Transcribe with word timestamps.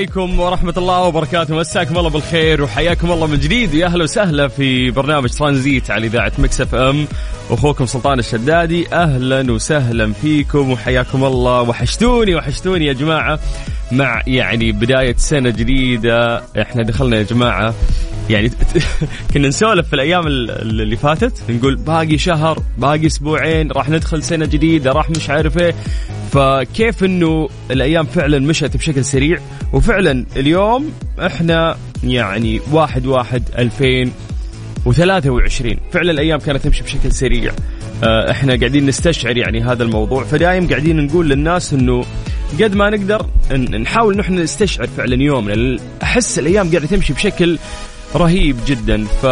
عليكم 0.00 0.40
ورحمة 0.40 0.74
الله 0.76 1.02
وبركاته. 1.02 1.56
مساكم 1.56 1.98
الله 1.98 2.10
بالخير 2.10 2.62
وحياكم 2.62 3.12
الله 3.12 3.26
من 3.26 3.38
جديد. 3.38 3.74
يا 3.74 3.86
أهلا 3.86 4.04
وسهلا 4.04 4.48
في 4.48 4.90
برنامج 4.90 5.30
ترانزيت 5.30 5.90
على 5.90 6.06
إذاعة 6.06 6.32
مكسف 6.38 6.74
أم. 6.74 7.06
أخوكم 7.50 7.86
سلطان 7.86 8.18
الشدادي 8.18 8.94
أهلا 8.94 9.52
وسهلا 9.52 10.12
فيكم 10.12 10.70
وحياكم 10.70 11.24
الله. 11.24 11.62
وحشتوني 11.62 12.34
وحشتوني 12.34 12.86
يا 12.86 12.92
جماعة. 12.92 13.38
مع 13.92 14.22
يعني 14.26 14.72
بداية 14.72 15.16
سنة 15.16 15.50
جديدة 15.50 16.42
إحنا 16.60 16.82
دخلنا 16.82 17.16
يا 17.16 17.22
جماعة 17.22 17.74
يعني 18.30 18.50
كنا 19.34 19.48
نسولف 19.48 19.88
في 19.88 19.94
الأيام 19.94 20.26
ال- 20.26 20.50
اللي 20.80 20.96
فاتت 20.96 21.42
نقول 21.50 21.76
باقي 21.76 22.18
شهر 22.18 22.62
باقي 22.78 23.06
أسبوعين 23.06 23.70
راح 23.72 23.88
ندخل 23.88 24.22
سنة 24.22 24.46
جديدة 24.46 24.92
راح 24.92 25.10
مش 25.10 25.30
عارف 25.30 25.58
إيه. 25.58 25.74
فكيف 26.32 27.04
إنه 27.04 27.48
الأيام 27.70 28.06
فعلا 28.06 28.38
مشت 28.38 28.76
بشكل 28.76 29.04
سريع؟ 29.04 29.38
وفعلا 29.72 30.26
اليوم 30.36 30.92
إحنا 31.26 31.76
يعني 32.04 32.60
واحد 32.72 33.06
واحد 33.06 33.42
2023 33.58 35.76
فعلا 35.92 36.10
الأيام 36.10 36.38
كانت 36.38 36.64
تمشي 36.64 36.82
بشكل 36.82 37.12
سريع. 37.12 37.52
آه، 38.04 38.30
إحنا 38.30 38.56
قاعدين 38.56 38.86
نستشعر 38.86 39.36
يعني 39.36 39.62
هذا 39.62 39.82
الموضوع. 39.82 40.24
فدايم 40.24 40.68
قاعدين 40.68 41.06
نقول 41.06 41.28
للناس 41.28 41.72
إنه 41.72 42.04
قد 42.62 42.74
ما 42.74 42.90
نقدر 42.90 43.26
نحاول 43.80 44.20
إحنا 44.20 44.42
نستشعر 44.42 44.86
فعلا 44.96 45.22
يومنا. 45.22 45.78
أحس 46.02 46.38
الأيام 46.38 46.70
قاعدة 46.70 46.86
تمشي 46.86 47.12
بشكل 47.12 47.58
رهيب 48.14 48.56
جدا. 48.66 49.04
ف 49.22 49.26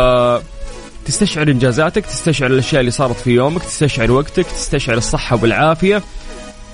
تستشعر 1.07 1.49
إنجازاتك 1.49 2.07
تستشعر 2.07 2.51
الأشياء 2.51 2.81
اللي 2.81 2.91
صارت 2.91 3.17
في 3.17 3.31
يومك 3.31 3.63
تستشعر 3.63 4.13
وقتك 4.13 4.47
تستشعر 4.47 4.97
الصحة 4.97 5.39
والعافية 5.43 6.03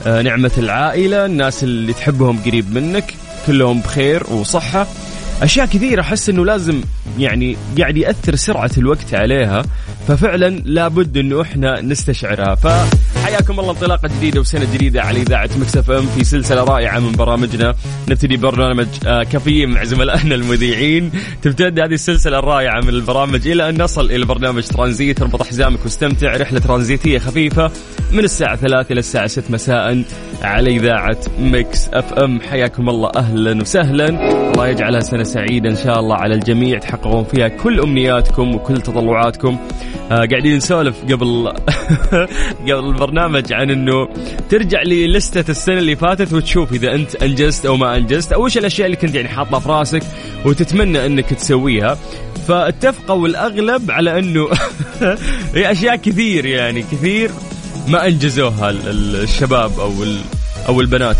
آه، 0.06 0.22
نعمة 0.22 0.50
العائلة 0.58 1.26
الناس 1.26 1.64
اللي 1.64 1.92
تحبهم 1.92 2.38
قريب 2.46 2.74
منك 2.74 3.14
كلهم 3.46 3.80
بخير 3.80 4.22
وصحة. 4.32 4.86
أشياء 5.42 5.66
كثيرة 5.66 6.00
أحس 6.00 6.28
إنه 6.28 6.44
لازم 6.44 6.80
يعني 7.18 7.56
قاعد 7.78 7.96
يأثر 7.96 8.34
سرعة 8.34 8.70
الوقت 8.78 9.14
عليها 9.14 9.62
ففعلا 10.08 10.48
لابد 10.64 11.16
إنه 11.16 11.42
إحنا 11.42 11.80
نستشعرها. 11.80 12.54
فحياكم 13.24 13.60
الله 13.60 13.70
انطلاقة 13.70 14.08
جديدة 14.08 14.40
وسنة 14.40 14.74
جديدة 14.74 15.02
على 15.02 15.22
إذاعة 15.22 15.50
مكسف 15.56 15.90
ام 15.90 16.06
في 16.06 16.24
سلسلة 16.24 16.64
رائعة 16.64 16.98
من 16.98 17.12
برامجنا. 17.12 17.74
نبتدي 18.08 18.36
برنامج 18.36 18.86
آه، 19.06 19.22
كافيين 19.22 19.70
مع 19.70 19.84
زملائنا 19.84 20.34
المذيعين. 20.34 21.10
تمتد 21.42 21.80
هذه 21.80 21.94
السلسلة 21.94 22.38
الرائعة 22.38 22.80
من 22.80 22.88
البرامج 22.88 23.48
إلى 23.48 23.68
أن 23.68 23.82
نصل 23.82 24.10
إلى 24.10 24.24
برنامج 24.26 24.62
ترانزيت. 24.62 25.22
اربط 25.22 25.42
حزامك 25.42 25.78
واستمتع. 25.84 26.36
رحلة 26.36 26.60
ترانزيتية 26.60 27.18
خفيفة 27.18 27.70
من 28.12 28.24
الساعة 28.24 28.56
3 28.56 28.92
إلى 28.92 29.00
الساعة 29.00 29.26
6 29.26 29.50
مساء. 29.50 30.04
على 30.44 30.70
إذاعة 30.76 31.16
Mix 31.38 31.88
FM. 31.88 32.40
حياكم 32.40 32.88
الله 32.88 33.10
أهلا 33.16 33.60
وسهلا. 33.60 34.08
الله 34.52 34.68
يجعلها 34.68 35.00
سنة 35.00 35.22
سعيدة 35.22 35.70
إن 35.70 35.76
شاء 35.76 36.00
الله 36.00 36.16
على 36.16 36.34
الجميع. 36.34 36.78
تحققون 36.78 37.24
فيها 37.24 37.48
كل 37.48 37.80
أمنياتكم 37.80 38.54
وكل 38.54 38.80
تطلعاتكم. 38.80 39.58
آه 40.10 40.14
قاعدين 40.30 40.56
نسولف 40.56 40.96
قبل 41.12 41.52
قبل 42.68 42.86
البرنامج 42.88 43.52
عن 43.52 43.70
إنه 43.70 44.08
ترجع 44.50 44.82
للستة 44.82 45.50
السنة 45.50 45.78
اللي 45.78 45.96
فاتت 45.96 46.32
وتشوف 46.32 46.72
إذا 46.72 46.94
أنت 46.94 47.14
أنجزت 47.14 47.66
أو 47.66 47.76
ما 47.76 47.96
أنجزت 47.96 48.32
أو 48.32 48.44
إيش 48.46 48.58
الأشياء 48.58 48.86
اللي 48.86 48.96
كنت 48.96 49.14
يعني 49.14 49.28
حاطها 49.28 49.58
في 49.58 49.68
راسك 49.68 50.02
وتتمنى 50.44 51.06
إنك 51.06 51.34
تسويها. 51.34 51.98
فاتفقوا 52.48 53.28
الاغلب 53.28 53.90
على 53.90 54.18
إنه 54.18 54.48
هي 55.54 55.70
أشياء 55.72 55.96
كثير 55.96 56.46
يعني 56.46 56.82
كثير 56.82 57.30
ما 57.88 58.06
أنجزوها 58.06 58.70
ال- 58.70 58.88
ال- 58.88 59.22
الشباب 59.22 59.80
أو 59.80 59.90
أو 60.68 60.80
البنات. 60.80 61.16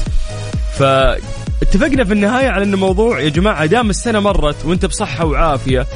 فاتفقنا 0.79 2.05
في 2.05 2.13
النهاية 2.13 2.49
على 2.49 2.65
إنه 2.65 2.77
موضوع 2.77 3.21
يا 3.21 3.29
جماعة 3.29 3.67
دام 3.67 3.91
السنة 3.91 4.21
مرت 4.21 4.57
وأنت 4.65 4.87
بصحة 4.87 5.25
وعافية 5.25 5.87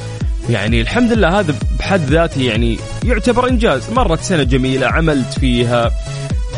يعني 0.49 0.81
الحمد 0.81 1.13
لله 1.13 1.39
هذا 1.39 1.55
بحد 1.79 2.01
ذاته 2.05 2.41
يعني 2.41 2.79
يعتبر 3.05 3.47
إنجاز. 3.47 3.89
مرت 3.91 4.21
سنة 4.21 4.43
جميلة 4.43 4.87
عملت 4.87 5.39
فيها 5.39 5.91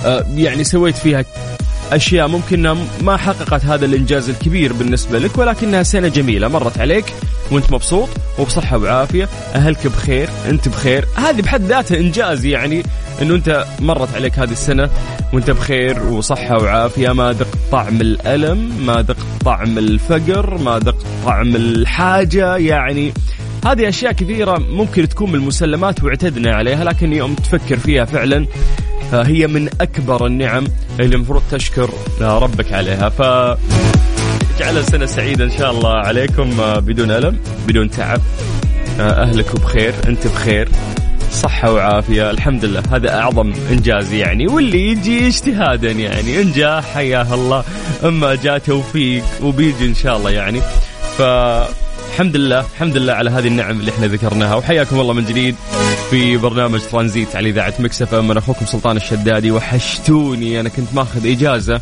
آه، 0.05 0.25
يعني 0.35 0.63
سويت 0.63 0.95
فيها 0.97 1.25
أشياء 1.91 2.27
ممكن 2.27 2.75
ما 3.01 3.17
حققت 3.17 3.65
هذا 3.65 3.85
الإنجاز 3.85 4.29
الكبير 4.29 4.73
بالنسبة 4.73 5.19
لك 5.19 5.37
ولكنها 5.37 5.83
سنة 5.83 6.07
جميلة 6.07 6.47
مرت 6.47 6.77
عليك 6.77 7.05
وأنت 7.51 7.71
مبسوط 7.71 8.09
وبصحة 8.39 8.77
وعافية 8.77 9.29
أهلك 9.55 9.87
بخير 9.87 10.29
أنت 10.49 10.69
بخير. 10.69 11.05
هذه 11.15 11.41
بحد 11.41 11.61
ذاتها 11.61 11.97
إنجاز 11.97 12.45
يعني 12.45 12.83
إنه 13.21 13.35
أنت 13.35 13.65
مرت 13.79 14.15
عليك 14.15 14.39
هذه 14.39 14.51
السنة 14.51 14.89
وأنت 15.33 15.51
بخير 15.51 16.03
وصحة 16.03 16.63
وعافية 16.63 17.09
ما 17.13 17.31
ذقت 17.31 17.57
طعم 17.71 18.01
الألم 18.01 18.85
ما 18.85 19.01
ذقت 19.01 19.25
طعم 19.45 19.77
الفقر 19.77 20.57
ما 20.57 20.79
ذقت 20.79 21.05
طعم 21.25 21.55
الحاجة 21.55 22.57
يعني. 22.57 23.13
هذه 23.65 23.89
أشياء 23.89 24.11
كثيرة 24.11 24.59
ممكن 24.59 25.09
تكون 25.09 25.29
من 25.29 25.35
المسلمات 25.35 26.03
واعتدنا 26.03 26.55
عليها 26.55 26.83
لكن 26.83 27.13
يوم 27.13 27.35
تفكر 27.35 27.77
فيها 27.77 28.05
فعلا 28.05 28.45
هي 29.13 29.47
من 29.47 29.69
أكبر 29.81 30.25
النعم 30.25 30.63
اللي 31.05 31.15
المفروض 31.15 31.43
تشكر 31.51 31.89
ربك 32.21 32.73
عليها. 32.73 33.09
ف 33.09 33.21
اجعلها 34.57 34.81
سنه 34.81 35.05
سعيدة 35.05 35.45
إن 35.45 35.51
شاء 35.57 35.71
الله 35.71 35.93
عليكم 35.93 36.51
بدون 36.79 37.11
ألم 37.11 37.39
بدون 37.67 37.89
تعب. 37.89 38.21
أهلك 38.99 39.55
بخير 39.55 39.93
أنت 40.07 40.27
بخير 40.27 40.69
صحة 41.31 41.71
وعافية. 41.71 42.31
الحمد 42.31 42.65
لله 42.65 42.83
هذا 42.91 43.19
أعظم 43.19 43.53
إنجاز 43.71 44.13
يعني 44.13 44.47
واللي 44.47 44.87
يجي 44.87 45.27
اجتهادا 45.27 45.91
يعني 45.91 46.41
إن 46.41 46.51
جاء 46.51 46.81
حياه 46.81 47.33
الله. 47.33 47.63
أما 48.03 48.35
جاء 48.35 48.57
توفيق 48.57 49.23
وبيجي 49.43 49.85
إن 49.85 49.95
شاء 49.95 50.17
الله 50.17 50.29
يعني. 50.31 50.61
ف 51.17 51.21
الحمد 52.11 52.37
لله 52.37 52.65
الحمد 52.75 52.97
لله 52.97 53.13
على 53.13 53.29
هذه 53.29 53.47
النعم 53.47 53.79
اللي 53.79 53.91
إحنا 53.91 54.07
ذكرناها. 54.07 54.55
وحياكم 54.55 54.99
الله 54.99 55.13
من 55.13 55.25
جديد. 55.25 55.55
في 56.11 56.37
برنامج 56.37 56.81
ترانزيت 56.81 57.35
على 57.35 57.49
إذاعة 57.49 57.73
مكسف 57.79 58.15
من 58.15 58.37
أخوكم 58.37 58.65
سلطان 58.65 58.97
الشدادي 58.97 59.51
وحشتوني. 59.51 60.59
أنا 60.59 60.69
كنت 60.69 60.93
ماخذ 60.93 61.27
إجازة 61.27 61.81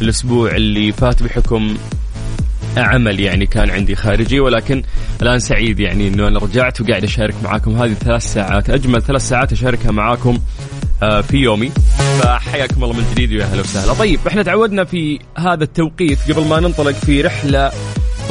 الأسبوع 0.00 0.50
اللي 0.50 0.92
فات 0.92 1.22
بحكم 1.22 1.76
عمل 2.76 3.20
يعني 3.20 3.46
كان 3.46 3.70
عندي 3.70 3.94
خارجي 3.94 4.40
ولكن 4.40 4.82
الآن 5.22 5.38
سعيد 5.38 5.80
يعني 5.80 6.08
إنه 6.08 6.28
أنا 6.28 6.38
رجعت 6.38 6.80
وقاعد 6.80 7.04
أشارك 7.04 7.34
معاكم. 7.44 7.76
هذه 7.82 7.92
ثلاث 7.92 8.22
ساعات 8.22 8.70
أجمل 8.70 9.02
ثلاث 9.02 9.28
ساعات 9.28 9.52
أشاركها 9.52 9.92
معاكم 9.92 10.38
آه، 11.02 11.20
في 11.20 11.36
يومي. 11.36 11.72
فحياكم 12.22 12.84
الله 12.84 12.96
من 12.96 13.04
جديد 13.12 13.32
ويا 13.32 13.44
أهلا 13.44 13.60
وسهلا. 13.60 13.92
طيب 13.92 14.20
إحنا 14.26 14.42
تعودنا 14.42 14.84
في 14.84 15.18
هذا 15.38 15.64
التوقيت 15.64 16.18
قبل 16.32 16.46
ما 16.46 16.60
ننطلق 16.60 16.92
في 16.92 17.22
رحلة 17.22 17.72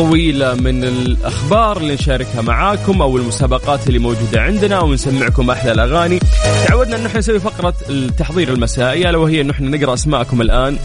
طويلة 0.02 0.54
من 0.54 0.84
الأخبار 0.84 1.78
اللي 1.78 1.94
نشاركها 1.94 2.42
معاكم 2.42 3.02
أو 3.02 3.18
المسابقات 3.18 3.88
اللي 3.88 4.00
موجودة 4.00 4.42
عندنا 4.42 4.76
أو 4.76 4.94
نسمعكم 4.94 5.50
أحلى 5.50 5.72
الأغاني. 5.72 6.20
تعودنا 6.68 6.96
أنه 6.96 7.08
إحنا 7.08 7.20
نسوي 7.20 7.40
فقرة 7.40 7.74
التحضير 7.90 8.54
المسائي 8.54 9.10
ألا 9.10 9.18
وهي 9.18 9.42
أنه 9.42 9.52
إحنا 9.52 9.78
نقرأ 9.78 9.94
أسماءكم 9.94 10.42
الآن 10.42 10.78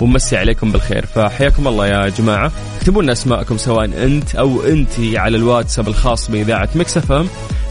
ونمسي 0.00 0.36
عليكم 0.36 0.72
بالخير. 0.72 1.06
فحياكم 1.06 1.68
الله 1.68 1.86
يا 1.86 2.08
جماعة. 2.08 2.52
اكتبوا 2.78 3.02
لنا 3.02 3.12
أسماءكم 3.12 3.58
سواء 3.58 3.84
أنت 3.84 4.34
أو 4.34 4.62
أنت 4.62 4.92
على 5.14 5.36
الواتساب 5.36 5.88
الخاص 5.88 6.30
بإذاعة 6.30 6.68
مكسفة 6.74 7.26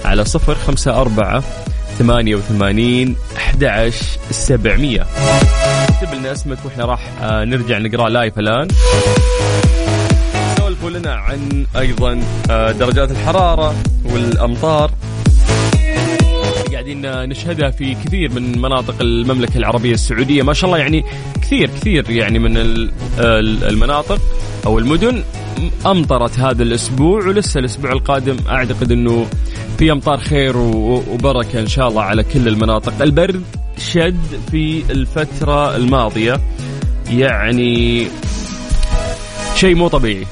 على 0.05 0.25
صفر 0.25 0.55
خمسة 0.55 1.01
أربعة 1.01 1.43
ثمانية 1.99 2.35
وثمانين 2.35 3.15
أحد 3.37 3.91
سبعمية. 4.31 5.05
اكتب 5.89 6.13
لنا 6.13 6.31
اسمك 6.31 6.57
وإحنا 6.65 6.85
راح 6.85 7.09
آه، 7.21 7.45
نرجع 7.45 7.77
نقرأ 7.77 8.09
لايف 8.09 8.39
الآن. 8.39 8.67
سولفوا 10.83 10.99
لنا 10.99 11.13
عن 11.13 11.65
أيضا 11.77 12.21
آه، 12.49 12.71
درجات 12.71 13.11
الحرارة 13.11 13.75
والأمطار. 14.05 14.91
قاعدين 16.71 17.01
نشهدها 17.29 17.69
في 17.69 17.95
كثير 17.95 18.31
من 18.31 18.61
مناطق 18.61 18.95
المملكة 19.01 19.57
العربية 19.57 19.93
السعودية. 19.93 20.43
ما 20.43 20.53
شاء 20.53 20.65
الله 20.65 20.77
يعني 20.77 21.03
كثير 21.41 21.69
كثير 21.69 22.09
يعني 22.09 22.39
من 22.39 22.57
المناطق 23.69 24.19
أو 24.65 24.79
المدن 24.79 25.23
أمطرت 25.85 26.39
هذا 26.39 26.63
الأسبوع 26.63 27.27
ولسه 27.27 27.59
الأسبوع 27.59 27.91
القادم 27.91 28.37
أعتقد 28.49 28.91
إنه 28.91 29.27
في 29.77 29.91
أمطار 29.91 30.17
خير 30.17 30.57
وبركة 30.57 31.59
إن 31.59 31.67
شاء 31.67 31.87
الله 31.87 32.01
على 32.01 32.23
كل 32.23 32.47
المناطق. 32.47 33.01
البرد 33.01 33.43
شد 33.77 34.39
في 34.51 34.83
الفترة 34.89 35.75
الماضية 35.75 36.41
يعني 37.11 38.07
شيء 39.55 39.75
مو 39.75 39.87
طبيعي. 39.87 40.25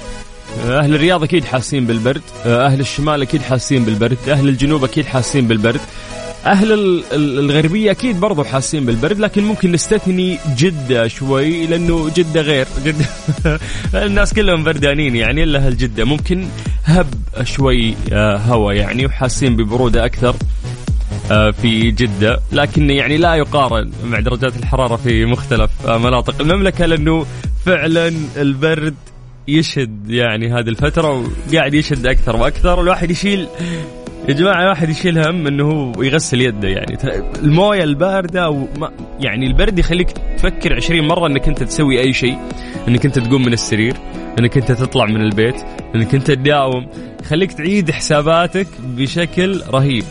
أهل 0.59 0.95
الرياض 0.95 1.23
أكيد 1.23 1.45
حاسين 1.45 1.85
بالبرد. 1.85 2.21
أهل 2.45 2.79
الشمال 2.79 3.21
أكيد 3.21 3.41
حاسين 3.41 3.85
بالبرد. 3.85 4.17
أهل 4.29 4.49
الجنوب 4.49 4.83
أكيد 4.83 5.05
حاسين 5.05 5.47
بالبرد. 5.47 5.79
أهل 6.45 7.03
الغربية 7.13 7.91
أكيد 7.91 8.19
برضو 8.19 8.43
حاسين 8.43 8.85
بالبرد 8.85 9.19
لكن 9.19 9.43
ممكن 9.43 9.71
نستثني 9.71 10.37
جدة 10.57 11.07
شوي 11.07 11.67
لأنه 11.67 12.09
جدة 12.15 12.41
غير. 12.41 12.67
جدة. 12.85 13.05
الناس 14.05 14.33
كلهم 14.33 14.63
بردانين 14.63 15.15
يعني 15.15 15.43
إلا 15.43 15.59
أهل 15.59 15.77
جدة. 15.77 16.05
ممكن 16.05 16.47
هب 16.85 17.07
شوي 17.43 17.95
آه، 18.11 18.37
هواء 18.37 18.75
يعني 18.75 19.05
وحاسين 19.05 19.55
ببرودة 19.55 20.05
أكثر 20.05 20.35
آه، 21.31 21.51
في 21.51 21.91
جدة. 21.91 22.39
لكن 22.51 22.89
يعني 22.89 23.17
لا 23.17 23.35
يقارن 23.35 23.91
مع 24.05 24.19
درجات 24.19 24.55
الحرارة 24.57 24.95
في 24.95 25.25
مختلف 25.25 25.71
آه، 25.87 25.97
مناطق 25.97 26.41
المملكة 26.41 26.85
لأنه 26.85 27.25
فعلا 27.65 28.13
البرد 28.37 28.95
يشد 29.47 30.09
يعني 30.09 30.53
هذه 30.53 30.69
الفترة 30.69 31.25
وقاعد 31.51 31.73
يشد 31.73 32.07
أكثر 32.07 32.35
وأكثر. 32.35 32.81
الواحد 32.81 33.11
يشيل 33.11 33.47
يا 34.29 34.33
جماعة 34.33 34.63
الواحد 34.63 34.89
يشيل 34.89 35.17
هم 35.17 35.47
إنه 35.47 35.71
هو 35.71 36.03
يغسل 36.03 36.41
يده 36.41 36.67
يعني. 36.67 36.97
الموية 37.43 37.83
الباردة 37.83 38.49
وما 38.49 38.91
يعني 39.19 39.47
البرد 39.47 39.79
يخليك 39.79 40.11
تفكر 40.37 40.75
عشرين 40.75 41.07
مرة 41.07 41.27
إنك 41.27 41.47
أنت 41.47 41.63
تسوي 41.63 41.99
أي 41.99 42.13
شيء. 42.13 42.37
إنك 42.87 43.05
أنت 43.05 43.19
تقوم 43.19 43.45
من 43.45 43.53
السرير 43.53 43.93
إنك 44.39 44.57
أنت 44.57 44.71
تطلع 44.71 45.05
من 45.05 45.21
البيت 45.21 45.55
إنك 45.95 46.15
أنت 46.15 46.27
تداوم. 46.27 46.87
يخليك 47.21 47.51
تعيد 47.51 47.91
حساباتك 47.91 48.67
بشكل 48.83 49.61
رهيب. 49.69 50.03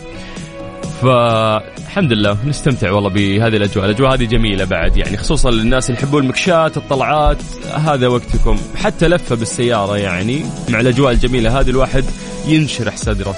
فالحمد 1.03 2.13
لله 2.13 2.37
نستمتع 2.47 2.91
والله 2.91 3.11
بهذه 3.11 3.57
الأجواء، 3.57 3.87
الأجواء 3.87 4.15
هذه 4.15 4.25
جميلة 4.25 4.65
بعد 4.65 4.97
يعني 4.97 5.17
خصوصا 5.17 5.51
للناس 5.51 5.91
اللي 5.91 6.01
يحبون 6.01 6.23
المكشات، 6.23 6.77
الطلعات، 6.77 7.43
هذا 7.75 8.07
وقتكم، 8.09 8.59
حتى 8.77 9.09
لفة 9.09 9.37
بالسيارة 9.37 9.97
يعني 9.97 10.45
مع 10.69 10.81
الأجواء 10.81 11.13
الجميلة 11.13 11.61
هذه 11.61 11.71
الواحد 11.71 12.05
ينشرح 12.47 12.97
صدره. 12.97 13.35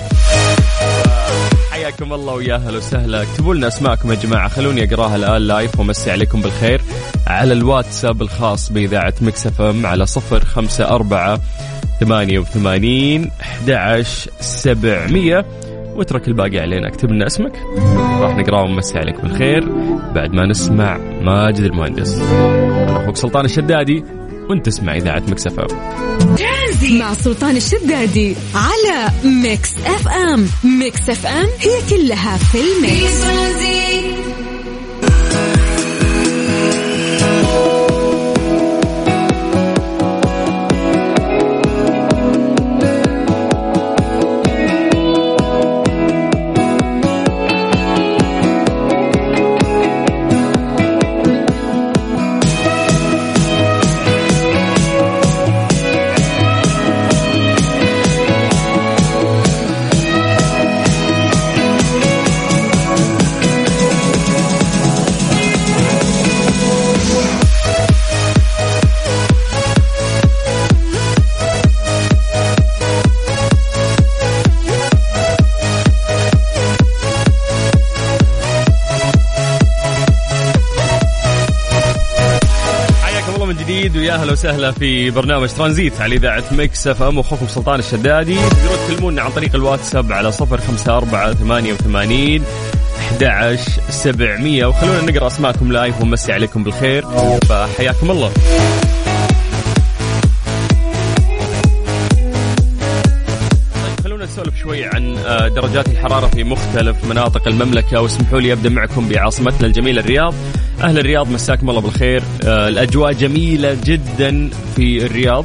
حياكم 1.71 2.13
الله 2.13 2.33
ويا 2.33 2.55
أهلا 2.55 2.77
وسهلا. 2.77 3.23
اكتبوا 3.23 3.55
لنا 3.55 3.69
أسماءكم 3.69 4.11
يا 4.11 4.15
جماعة. 4.15 4.49
خلوني 4.49 4.85
أقراها 4.85 5.17
الآن 5.17 5.43
live 5.43 5.79
وأمسي 5.79 6.11
عليكم 6.11 6.43
بالخير. 6.43 6.81
على 7.27 7.53
الواتساب 7.53 8.23
الخاص 8.23 8.73
بإذاعة 8.73 9.15
Mix 9.21 9.61
FM 9.61 9.87
على 9.87 10.07
صفر 10.07 10.45
خمسة 10.45 10.89
أربعة 10.89 11.41
ثمانية 12.01 12.39
وثمانين 12.39 13.31
أحد 13.41 14.05
سبعمية. 14.41 15.47
واترك 15.97 16.29
الباقي 16.29 16.59
علينا. 16.59 16.89
اكتب 16.89 17.11
لنا 17.11 17.27
اسمك. 17.27 17.57
راح 18.21 18.37
نقرأه 18.37 18.63
ونمسي 18.63 18.99
عليك 18.99 19.21
بالخير. 19.21 19.69
بعد 20.15 20.33
ما 20.33 20.47
نسمع 20.47 20.99
ماجد 21.23 21.65
المهندس. 21.65 22.19
أنا 22.19 23.03
أخوك 23.03 23.17
سلطان 23.17 23.45
الشدادي 23.45 24.05
وأنت 24.51 24.67
تسمع 24.67 24.97
إذاعة 24.97 25.23
Mix 25.29 25.47
FM. 25.47 25.67
مع 26.99 27.15
سلطان 27.15 27.57
الشدادي 27.57 28.37
على 28.55 29.11
Mix 29.25 29.75
FM. 29.87 30.47
Mix 30.65 31.11
FM 31.11 31.47
هي 31.61 31.81
كلها 31.91 32.37
في 32.37 32.59
ال 32.59 32.75
mix 32.75 33.25
ويا 84.03 84.15
أهلا 84.15 84.33
وسهلا 84.33 84.71
في 84.71 85.11
برنامج 85.11 85.49
ترانزيت 85.49 86.01
على 86.01 86.17
إذاعة 86.17 86.45
Mix 86.51 86.87
FM. 86.87 87.19
أخوكم 87.19 87.47
سلطان 87.49 87.79
الشدادي. 87.79 88.35
تقدرون 88.35 88.79
تكلمونا 88.89 89.23
عن 89.23 89.31
طريق 89.31 89.55
الواتساب 89.55 90.13
على 90.13 90.33
صفر 90.33 90.61
خمسة 90.61 90.97
أربعة 90.97 91.33
ثمانية 91.33 91.73
وثمانين 91.73 92.45
11700 92.99 94.65
وخلونا 94.65 95.01
نقرأ 95.11 95.27
أسماءكم 95.27 95.73
live 95.73 96.01
ونمسي 96.01 96.33
عليكم 96.33 96.65
بالخير. 96.65 97.05
فحياكم 97.49 98.11
الله. 98.11 98.33
درجات 105.49 105.89
الحرارة 105.89 106.27
في 106.27 106.45
مختلف 106.45 107.05
مناطق 107.05 107.49
المملكة. 107.49 108.01
واسمحوا 108.01 108.41
لي 108.41 108.53
أبدأ 108.53 108.69
معكم 108.69 109.09
بعاصمتنا 109.09 109.67
الجميلة 109.67 110.01
الرياض. 110.01 110.35
أهل 110.81 110.99
الرياض 110.99 111.31
مساكم 111.31 111.71
الله 111.71 111.81
بالخير. 111.81 112.23
آه، 112.45 112.69
الأجواء 112.69 113.13
جميلة 113.13 113.77
جدا 113.85 114.51
في 114.77 115.07
الرياض. 115.07 115.45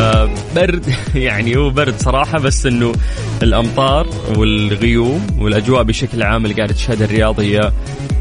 آه، 0.00 0.30
برد 0.56 0.84
يعني 1.14 1.56
هو 1.56 1.70
برد 1.70 1.94
صراحة 1.98 2.38
بس 2.38 2.66
إنه 2.66 2.92
الأمطار 3.42 4.06
والغيوم 4.36 5.26
والأجواء 5.38 5.82
بشكل 5.82 6.22
عام 6.22 6.44
اللي 6.44 6.56
قاعدة 6.56 6.74
تشهدها 6.74 7.06
الرياض 7.06 7.40
هي 7.40 7.72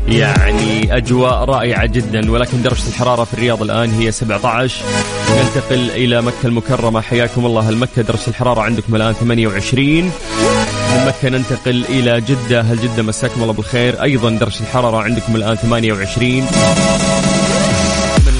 يعني 0.07 0.97
أجواء 0.97 1.43
رائعة 1.43 1.85
جدا. 1.85 2.31
ولكن 2.31 2.61
درجة 2.61 2.87
الحرارة 2.87 3.23
في 3.23 3.33
الرياض 3.33 3.61
الآن 3.61 3.89
هي 3.89 4.11
17 4.11 4.85
ننتقل 5.31 5.89
إلى 5.89 6.21
مكة 6.21 6.45
المكرمة. 6.45 7.01
حياكم 7.01 7.45
الله. 7.45 7.69
هل 7.69 7.77
مكة 7.77 8.01
درجة 8.01 8.27
الحرارة 8.27 8.61
عندكم 8.61 8.95
الآن 8.95 9.13
28 9.13 10.11
من 10.87 11.05
مكة 11.07 11.29
ننتقل 11.29 11.85
إلى 11.85 12.21
جدة. 12.21 12.61
هل 12.61 12.77
جدة 12.77 13.03
مساكم 13.03 13.41
الله 13.41 13.53
بالخير؟ 13.53 14.03
أيضا 14.03 14.29
درجة 14.29 14.59
الحرارة 14.59 14.97
عندكم 14.97 15.35
الآن 15.35 15.55
28 15.55 16.47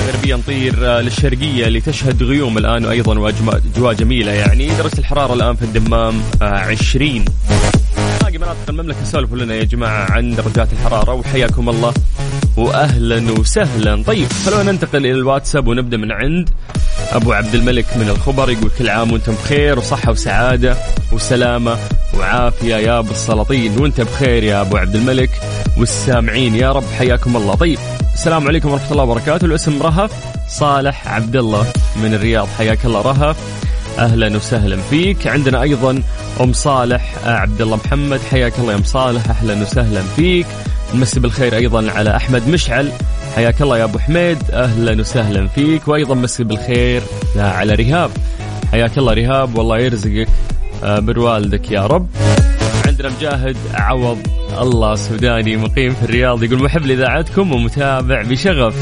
الغربية 0.02 0.36
نطير 0.36 0.98
آه، 0.98 1.02
للشرقية 1.02 1.68
اللي 1.68 1.82
تشهد 1.82 2.24
غيوم 2.24 2.58
الآن 2.58 2.86
وأيضا 2.86 3.20
وأجواء 3.20 3.94
جميلة 3.94 4.32
يعني. 4.32 4.68
درجة 4.78 5.00
الحرارة 5.00 5.34
الآن 5.34 5.56
في 5.56 5.62
الدمام 5.62 6.22
20 6.42 7.26
آه، 7.50 8.20
باقي 8.22 8.38
مناطق 8.38 8.70
المملكة 8.70 9.04
سولفوا 9.04 9.38
لنا 9.38 9.56
يا 9.56 9.64
جماعة 9.64 10.12
عن 10.12 10.36
درجات 10.36 10.74
الحرارة 10.74 11.14
وحياكم 11.14 11.70
الله. 11.70 11.94
واهلا 12.58 13.32
وسهلا. 13.32 14.04
طيب 14.04 14.28
خلونا 14.46 14.72
ننتقل 14.72 14.98
إلى 15.06 15.12
الواتساب 15.12 15.68
ونبدأ 15.68 15.98
من 15.98 16.12
عند. 16.12 16.50
أبو 17.12 17.34
عبد 17.34 17.56
الملك 17.56 17.86
من 17.96 18.10
الخبر 18.10 18.50
يقول 18.50 18.72
كل 18.78 18.90
عام 18.90 19.12
وأنتم 19.14 19.34
بخير 19.34 19.80
وصحة 19.80 20.12
وسعادة 20.12 20.78
وسلامة 21.12 21.78
وعافية 22.18 22.76
يا 22.76 23.00
أبو 23.00 23.12
السلاطين. 23.12 23.78
وأنت 23.80 24.02
بخير 24.02 24.44
يا 24.44 24.62
أبو 24.62 24.78
عبد 24.78 24.96
الملك 24.96 25.30
والسامعين. 25.78 26.56
يا 26.56 26.72
رب 26.72 26.84
حياكم 26.98 27.38
الله. 27.38 27.56
طيب 27.56 27.80
السلام 28.14 28.48
عليكم 28.48 28.72
ورحمة 28.72 28.92
الله 28.92 29.04
وبركاته. 29.04 29.46
الاسم 29.46 29.82
رهف 29.82 30.12
صالح 30.50 31.08
عبد 31.08 31.36
الله 31.36 31.68
من 31.96 32.14
الرياض. 32.14 32.48
حياك 32.58 32.86
الله 32.86 33.02
رهف. 33.02 33.38
أهلا 34.00 34.38
وسهلا 34.38 34.78
فيك. 34.90 35.28
عندنا 35.28 35.62
أيضا 35.62 36.04
أم 36.42 36.54
صالح 36.54 37.16
عبد 37.26 37.62
الله 37.62 37.80
محمد. 37.86 38.20
حياك 38.32 38.54
الله 38.60 38.72
يا 38.72 38.78
أم 38.78 38.84
صالح. 38.84 39.30
أهلا 39.30 39.62
وسهلا 39.62 40.02
فيك. 40.16 40.48
نمسي 40.94 41.20
بالخير 41.20 41.56
أيضا 41.56 41.92
على 41.92 42.16
أحمد 42.16 42.48
مشعل. 42.48 42.92
حياك 43.36 43.62
الله 43.62 43.78
يا 43.78 43.84
أبو 43.84 44.00
حميد. 44.00 44.38
أهلا 44.52 45.02
وسهلا 45.02 45.48
فيك 45.48 45.88
وأيضا 45.88 46.16
مسي 46.16 46.44
بالخير 46.44 47.02
على 47.36 47.76
رهاب. 47.76 48.12
حياك 48.72 48.98
الله 48.98 49.14
رهاب 49.14 49.58
والله 49.58 49.80
يرزقك 49.80 50.28
آه، 50.84 51.00
بروالدك 51.00 51.72
يا 51.72 51.88
رب. 51.88 52.08
عندنا 52.88 53.10
مجاهد 53.10 53.58
عوض 53.74 54.18
الله 54.62 54.96
سوداني 54.96 55.58
مقيم 55.58 55.94
في 55.94 56.04
الرياض 56.04 56.44
يقول 56.44 56.64
محب 56.64 56.86
لإذاعتكم 56.86 57.54
ومتابع 57.54 58.22
بشغف. 58.22 58.76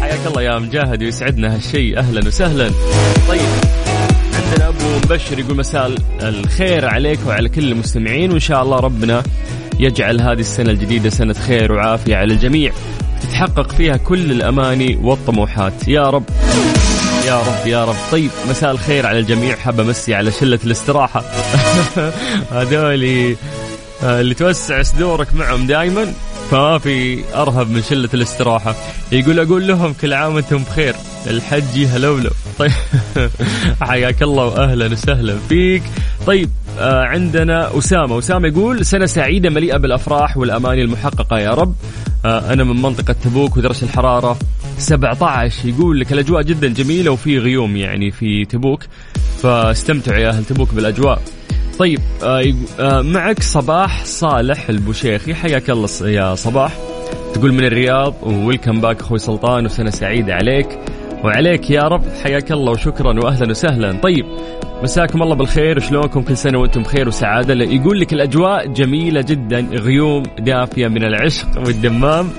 حياك 0.00 0.20
الله 0.26 0.42
يا 0.42 0.58
مجاهد 0.58 1.02
ويسعدنا 1.02 1.54
هالشيء 1.54 1.98
أهلا 1.98 2.26
وسهلا. 2.26 2.70
طيب 3.28 3.40
عندنا 4.34 4.68
أبو 4.68 4.84
مبشر 5.04 5.38
يقول 5.38 5.56
مساء 5.56 5.92
الخير 6.22 6.86
عليك 6.86 7.18
وعلى 7.26 7.48
كل 7.48 7.72
المستمعين 7.72 8.30
وإن 8.30 8.40
شاء 8.40 8.62
الله 8.62 8.80
ربنا 8.80 9.22
يجعل 9.80 10.20
هذه 10.20 10.40
السنة 10.40 10.70
الجديدة 10.70 11.10
سنة 11.10 11.32
خير 11.32 11.72
وعافية 11.72 12.16
على 12.16 12.32
الجميع. 12.32 12.72
تتحقق 13.24 13.72
فيها 13.72 13.96
كل 13.96 14.30
الأماني 14.30 14.98
والطموحات. 15.02 15.88
يا 15.88 16.10
رب 16.10 16.24
يا 17.26 17.38
رب 17.38 17.66
يا 17.66 17.84
رب. 17.84 17.96
طيب 18.12 18.30
مساء 18.48 18.70
الخير 18.70 19.06
على 19.06 19.18
الجميع. 19.18 19.56
حاب 19.56 19.80
أمسي 19.80 20.14
على 20.14 20.30
شلة 20.32 20.58
الاستراحة. 20.64 21.24
هذولي 22.52 23.36
آه، 24.02 24.20
اللي 24.20 24.34
توسع 24.34 24.82
صدورك 24.82 25.34
معهم 25.34 25.66
دائما 25.66 26.12
فما 26.50 26.78
في 26.78 27.24
أرهب 27.34 27.70
من 27.70 27.82
شلة 27.82 28.08
الاستراحة. 28.14 28.74
يقول 29.12 29.40
أقول 29.40 29.68
لهم 29.68 29.92
كل 29.92 30.12
عام 30.12 30.34
وأنتم 30.34 30.62
بخير. 30.62 30.94
الحج 31.26 31.84
هلولو 31.84 32.30
طيب 32.58 32.72
حياك 33.82 34.22
الله 34.22 34.44
واهلا 34.44 34.92
وسهلا 34.92 35.36
فيك. 35.48 35.82
طيب 36.26 36.50
آه 36.78 37.04
عندنا 37.04 37.78
أسامة. 37.78 38.18
أسامة 38.18 38.48
يقول 38.48 38.86
سنة 38.86 39.06
سعيدة 39.06 39.50
مليئة 39.50 39.76
بالأفراح 39.76 40.36
والأماني 40.36 40.82
المحققة 40.82 41.38
يا 41.38 41.50
رب. 41.50 41.74
أنا 42.24 42.64
من 42.64 42.82
منطقة 42.82 43.12
تبوك 43.12 43.56
ودرجه 43.56 43.84
الحرارة. 43.84 44.38
17 44.78 45.68
يقول 45.68 46.00
لك 46.00 46.12
الأجواء 46.12 46.42
جدا 46.42 46.68
جميلة 46.68 47.10
وفي 47.10 47.38
غيوم 47.38 47.76
يعني 47.76 48.10
في 48.10 48.44
تبوك. 48.44 48.82
فاستمتعوا 49.42 50.18
يا 50.18 50.28
أهل 50.28 50.44
تبوك 50.44 50.74
بالأجواء. 50.74 51.22
طيب 51.78 52.00
آه 52.22 52.54
آه 52.80 53.02
معك 53.02 53.42
صباح 53.42 54.04
صالح 54.04 54.68
البوشيخي. 54.68 55.34
حياك 55.34 55.70
الله 55.70 55.88
يا 56.02 56.34
صباح. 56.34 56.78
تقول 57.34 57.52
من 57.52 57.64
الرياض. 57.64 58.14
ويلكم 58.22 58.80
باك 58.80 59.00
أخوي 59.00 59.18
سلطان 59.18 59.64
وسنة 59.64 59.90
سعيدة 59.90 60.34
عليك. 60.34 60.78
وعليك 61.24 61.70
يا 61.70 61.82
رب 61.82 62.02
حياك 62.24 62.52
الله 62.52 62.72
وشكرا 62.72 63.24
واهلا 63.24 63.50
وسهلا. 63.50 63.92
طيب 63.92 64.24
مساكم 64.82 65.22
الله 65.22 65.34
بالخير 65.34 65.80
شلونكم؟ 65.80 66.22
كل 66.22 66.36
سنة 66.36 66.58
وأنتم 66.58 66.82
بخير 66.82 67.08
وسعادة. 67.08 67.54
يقول 67.54 68.00
لك 68.00 68.12
الأجواء 68.12 68.66
جميلة 68.66 69.20
جدا 69.20 69.60
غيوم 69.60 70.22
دافية 70.38 70.88
من 70.88 71.04
العشق 71.04 71.48
والدمام. 71.66 72.30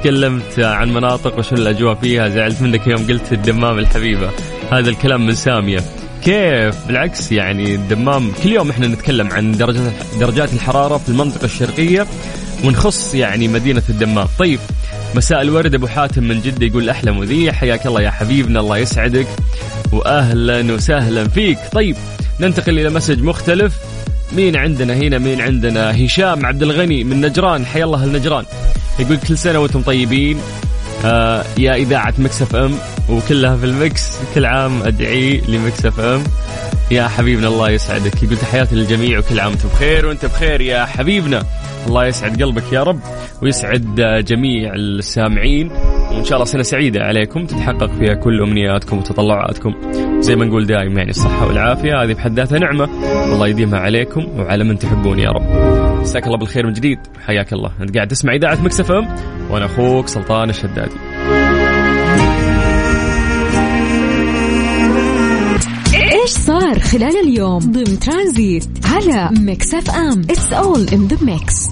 تكلمت 0.00 0.58
عن 0.58 0.94
مناطق 0.94 1.38
وشو 1.38 1.54
الأجواء 1.54 1.94
فيها 1.94 2.28
زعلت 2.28 2.62
منك 2.62 2.86
يوم 2.86 3.06
قلت 3.06 3.32
الدمام 3.32 3.78
الحبيبة. 3.78 4.30
هذا 4.72 4.90
الكلام 4.90 5.26
من 5.26 5.34
سامية. 5.34 5.80
كيف؟ 6.24 6.86
بالعكس 6.86 7.32
يعني 7.32 7.74
الدمام 7.74 8.32
كل 8.44 8.52
يوم 8.52 8.70
إحنا 8.70 8.86
نتكلم 8.86 9.32
عن 9.32 9.52
درجات 9.52 9.92
درجات 10.20 10.52
الحرارة 10.52 10.98
في 10.98 11.08
المنطقة 11.08 11.44
الشرقية 11.44 12.06
ونخص 12.64 13.14
يعني 13.14 13.48
مدينة 13.48 13.82
الدمام. 13.88 14.26
طيب 14.38 14.58
مساء 15.14 15.42
الورد 15.42 15.74
أبو 15.74 15.86
حاتم 15.86 16.24
من 16.24 16.40
جدة 16.40 16.66
يقول 16.66 16.90
أحلى 16.90 17.12
مذيع 17.12 17.52
حياك 17.52 17.86
الله 17.86 18.00
يا 18.00 18.10
حبيبنا 18.10 18.60
الله 18.60 18.78
يسعدك 18.78 19.26
واهلا 19.92 20.72
وسهلا 20.72 21.28
فيك. 21.28 21.58
طيب 21.72 21.96
ننتقل 22.40 22.78
إلى 22.78 22.90
مسج 22.90 23.22
مختلف. 23.22 23.74
مين 24.32 24.56
عندنا 24.56 24.94
هنا؟ 24.94 25.18
مين 25.18 25.40
عندنا؟ 25.40 26.04
هشام 26.04 26.46
عبد 26.46 26.62
الغني 26.62 27.04
من 27.04 27.20
نجران 27.20 27.66
حيا 27.66 27.84
الله 27.84 28.04
النجران. 28.04 28.44
يقول 28.98 29.16
كل 29.16 29.38
سنة 29.38 29.58
وأنتم 29.58 29.82
طيبين. 29.82 30.38
آه 31.04 31.44
يا 31.58 31.74
إذاعة 31.74 32.14
Mix 32.18 32.42
FM 32.42 32.74
وكلها 33.10 33.56
في 33.56 33.64
ال 33.64 33.78
mix 33.78 34.18
كل 34.34 34.44
عام 34.44 34.82
أدعي 34.82 35.42
ل 35.48 35.86
Mix 35.86 36.00
FM. 36.00 36.22
يا 36.90 37.08
حبيبنا 37.08 37.48
الله 37.48 37.70
يسعدك. 37.70 38.22
يقول 38.22 38.36
تحياتي 38.36 38.74
للجميع 38.74 39.18
وكل 39.18 39.40
عام 39.40 39.50
وأنتم 39.50 39.68
بخير 39.68 40.06
وانت 40.06 40.26
بخير 40.26 40.60
يا 40.60 40.84
حبيبنا. 40.84 41.42
الله 41.86 42.06
يسعد 42.06 42.42
قلبك 42.42 42.72
يا 42.72 42.82
رب 42.82 43.00
ويسعد 43.42 43.94
جميع 44.26 44.74
السامعين. 44.74 45.70
وإن 46.10 46.24
شاء 46.24 46.34
الله 46.34 46.44
سنة 46.44 46.62
سعيدة 46.62 47.00
عليكم. 47.00 47.46
تتحقق 47.46 47.90
فيها 47.98 48.14
كل 48.14 48.42
أمنياتكم 48.42 48.98
وتطلعاتكم. 48.98 49.74
زي 50.20 50.36
ما 50.36 50.44
نقول 50.44 50.66
دائما 50.66 50.98
يعني 50.98 51.10
الصحة 51.10 51.46
والعافية. 51.46 52.02
هذه 52.02 52.12
بحد 52.12 52.36
ذاتها 52.36 52.58
نعمة. 52.58 52.88
والله 53.30 53.48
يديمها 53.48 53.78
عليكم 53.78 54.26
وعلى 54.38 54.64
من 54.64 54.78
تحبون 54.78 55.18
يا 55.18 55.30
رب. 55.30 55.74
مساك 56.00 56.26
الله 56.26 56.38
بالخير 56.38 56.66
من 56.66 56.72
جديد. 56.72 56.98
حياك 57.26 57.52
الله. 57.52 57.70
أنت 57.80 57.94
قاعد 57.94 58.08
تسمع 58.08 58.34
إذاعة 58.34 58.58
Mix 58.62 58.85
FM 58.85 59.00
وأنا 59.54 59.66
أخوك 59.66 60.08
سلطان 60.08 60.50
الشدادي. 60.50 60.96
إيش 65.94 66.30
صار 66.30 66.78
خلال 66.80 67.16
اليوم 67.16 67.58
ضمن 67.58 67.98
ترانزيت 67.98 68.64
على 68.84 69.30
Mix 69.40 69.74
FM؟ 69.74 70.20
It's 70.20 70.52
all 70.52 70.88
in 70.88 71.06
the 71.06 71.24
mix 71.24 71.68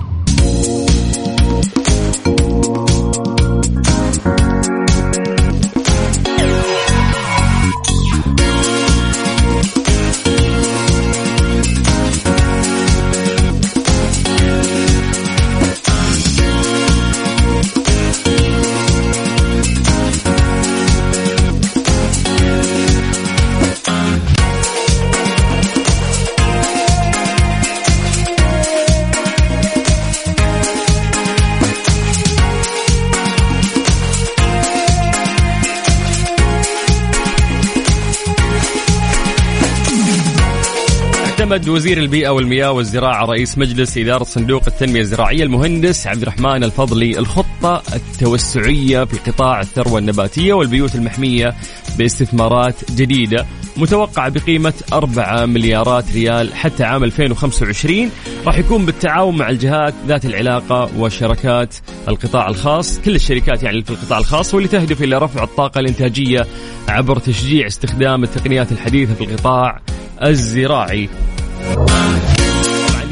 اعتمد 41.52 41.68
وزير 41.68 41.98
البيئة 41.98 42.28
والمياه 42.28 42.72
والزراعة 42.72 43.24
رئيس 43.24 43.58
مجلس 43.58 43.98
إدارة 43.98 44.24
صندوق 44.24 44.62
التنمية 44.66 45.00
الزراعية 45.00 45.42
المهندس 45.42 46.06
عبد 46.06 46.22
الرحمن 46.22 46.64
الفضلي. 46.64 47.18
الخطة 47.18 47.82
التوسعية 47.94 49.04
في 49.04 49.30
قطاع 49.30 49.60
الثروة 49.60 49.98
النباتية 49.98 50.52
والبيوت 50.52 50.94
المحمية 50.94 51.54
باستثمارات 51.98 52.92
جديدة 52.92 53.46
متوقعة 53.76 54.28
بقيمة 54.28 54.72
4 54.92 55.46
مليارات 55.46 56.04
ريال 56.14 56.54
حتى 56.54 56.84
عام 56.84 57.04
2025 57.04 58.10
راح 58.46 58.58
يكون 58.58 58.86
بالتعاون 58.86 59.36
مع 59.36 59.50
الجهات 59.50 59.94
ذات 60.06 60.24
العلاقة 60.24 60.90
وشركات 60.98 61.74
القطاع 62.08 62.48
الخاص. 62.48 63.00
كل 63.00 63.14
الشركات 63.14 63.62
يعني 63.62 63.82
في 63.82 63.90
القطاع 63.90 64.18
الخاص 64.18 64.54
واللي 64.54 64.68
تهدف 64.68 65.02
إلى 65.02 65.18
رفع 65.18 65.44
الطاقة 65.44 65.78
الإنتاجية 65.78 66.46
عبر 66.88 67.18
تشجيع 67.18 67.66
استخدام 67.66 68.22
التقنيات 68.22 68.72
الحديثة 68.72 69.14
في 69.14 69.24
القطاع 69.24 69.80
الزراعي. 70.22 71.08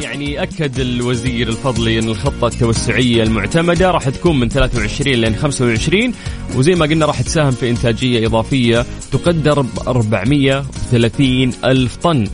يعني 0.02 0.42
أكد 0.42 0.80
الوزير 0.80 1.48
الفضلي 1.48 1.98
أن 1.98 2.08
الخطة 2.08 2.46
التوسعية 2.46 3.22
المعتمدة 3.22 3.90
راح 3.90 4.08
تكون 4.08 4.40
من 4.40 4.48
23 4.48 5.14
لين 5.14 5.36
25 5.36 6.12
وزي 6.56 6.74
ما 6.74 6.86
قلنا 6.86 7.06
راح 7.06 7.22
تساهم 7.22 7.50
في 7.50 7.70
إنتاجية 7.70 8.26
إضافية 8.26 8.86
تقدر 9.12 9.60
ب 9.60 9.78
430 9.88 11.52
ألف 11.64 11.96
طن. 11.96 12.26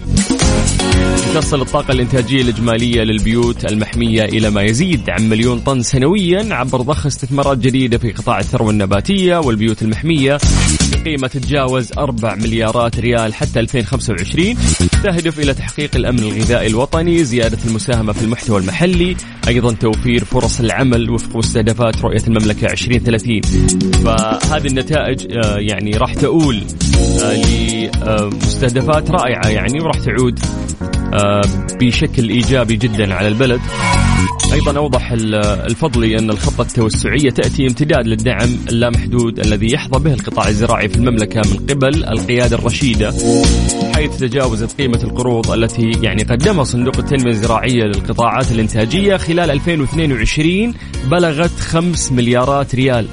تصل 1.37 1.63
الطاقة 1.63 1.93
الإنتاجية 1.93 2.43
الإجمالية 2.43 3.03
للبيوت 3.03 3.73
المحمية 3.73 4.25
إلى 4.25 4.51
ما 4.51 4.63
يزيد 4.63 5.11
عن 5.11 5.29
مليون 5.29 5.61
طن 5.61 5.83
سنويا 5.83 6.55
عبر 6.55 6.81
ضخ 6.81 7.07
استثمارات 7.07 7.59
جديدة 7.59 7.99
في 7.99 8.13
قطاع 8.13 8.39
الثروة 8.39 8.71
النباتية 8.71 9.37
والبيوت 9.37 9.83
المحمية. 9.83 10.39
بقيمة 10.93 11.29
تتجاوز 11.29 11.93
4 11.99 12.35
مليارات 12.35 13.01
ريال 13.01 13.35
حتى 13.35 13.61
2025 13.61 14.55
تهدف 15.03 15.41
إلى 15.41 15.55
تحقيق 15.55 15.97
الأمن 15.97 16.19
الغذائي 16.19 16.67
الوطني 16.67 17.25
زيادة 17.25 17.59
المساهمة 17.67 18.13
في 18.13 18.23
المحتوى 18.23 18.61
المحلي 18.61 19.17
أيضا 19.49 19.73
توفير 19.73 20.25
فرص 20.25 20.61
العمل 20.61 21.11
وفق 21.11 21.37
مستهدفات 21.37 22.01
رؤية 22.03 22.23
المملكة 22.27 22.67
2030 22.67 23.41
فهذه 24.05 24.67
النتائج 24.67 25.27
آه، 25.33 25.57
يعني 25.59 25.91
راح 25.91 26.15
تؤول 26.15 26.63
آه، 27.23 28.31
لمستهدفات 28.33 29.11
رائعة 29.11 29.49
يعني 29.49 29.81
وراح 29.81 29.99
تعود 29.99 30.39
بشكل 31.81 32.29
إيجابي 32.29 32.77
جدا 32.77 33.15
على 33.15 33.29
البلد. 33.29 33.61
أيضا 34.53 34.77
أوضح 34.77 35.13
الفضلي 35.13 36.19
أن 36.19 36.31
الخطه 36.31 36.63
التوسعية 36.63 37.31
تأتي 37.31 37.67
امتداد 37.67 38.07
للدعم 38.07 38.49
اللامحدود 38.69 39.39
الذي 39.39 39.73
يحظى 39.73 39.99
به 39.99 40.13
القطاع 40.13 40.49
الزراعي 40.49 40.89
في 40.89 40.97
المملكة 40.97 41.41
من 41.51 41.67
قبل 41.67 42.05
القيادة 42.05 42.57
الرشيدة 42.57 43.15
حيث 43.95 44.17
تجاوزت 44.17 44.81
قيمة 44.81 45.01
القروض 45.05 45.51
التي 45.51 45.91
يعني 46.03 46.23
قدمها 46.23 46.65
صندوق 46.65 46.99
التنمية 46.99 47.31
الزراعية 47.31 47.83
للقطاعات 47.85 48.53
الإنتاجية 48.53 49.17
خلال 49.17 49.51
2022 49.51 50.75
بلغت 51.11 51.61
5 51.61 52.15
مليارات 52.15 52.75
ريال. 52.75 53.07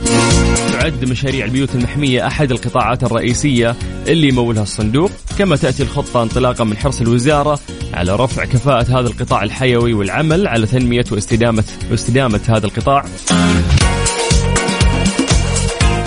تعد 0.72 1.06
مشاريع 1.06 1.46
البيوت 1.46 1.76
المحمية 1.76 2.28
أحد 2.28 2.52
القطاعات 2.52 3.04
الرئيسية 3.04 3.76
اللي 4.08 4.28
يمولها 4.28 4.64
الصندوق 4.64 5.12
كما 5.38 5.56
تأتي 5.56 5.84
الخطة 5.84 6.24
انطلاقا 6.24 6.64
من 6.64 6.78
حرص 6.78 7.02
الوزارة 7.02 7.60
على 7.94 8.16
رفع 8.16 8.46
كفاءة 8.46 9.00
هذا 9.00 9.08
القطاع 9.08 9.44
الحيوي 9.44 9.94
والعمل 9.94 10.48
على 10.48 10.68
تنمية 10.68 11.06
واستدامة 11.12 11.64
واستدامة 11.92 12.42
هذا 12.50 12.66
القطاع 12.66 13.06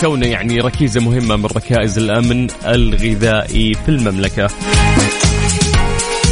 كونه 0.00 0.26
يعني 0.26 0.60
ركيزة 0.60 1.00
مهمة 1.00 1.36
من 1.36 1.46
ركائز 1.46 1.98
الأمن 1.98 2.46
الغذائي 2.66 3.74
في 3.74 3.88
المملكة 3.88 4.46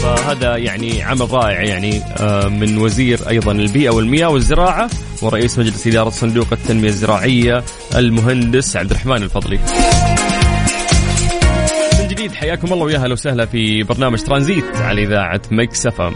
فهذا 0.02 0.56
يعني 0.56 1.02
عمل 1.02 1.30
رائع 1.30 1.62
يعني 1.62 2.02
آه، 2.18 2.48
من 2.48 2.78
وزير 2.78 3.28
أيضا 3.28 3.52
البيئة 3.52 3.90
والمياه 3.90 4.28
والزراعة 4.28 4.90
ورئيس 5.22 5.58
مجلس 5.58 5.86
إدارة 5.86 6.10
صندوق 6.10 6.46
التنمية 6.52 6.88
الزراعية 6.88 7.64
المهندس 7.94 8.76
عبد 8.76 8.90
الرحمن 8.90 9.22
الفضلي. 9.22 9.58
حياكم 12.44 12.72
الله 12.72 12.84
ويا 12.84 12.98
أهلا 12.98 13.12
وسهلا 13.12 13.46
في 13.46 13.82
برنامج 13.82 14.22
ترانزيت 14.22 14.76
على 14.76 15.02
إذاعة 15.02 15.40
مكس 15.50 15.86
أف 15.86 16.00
أم. 16.00 16.14